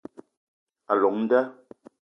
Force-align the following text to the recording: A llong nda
A 0.95 0.99
llong 1.03 1.19
nda 1.23 1.41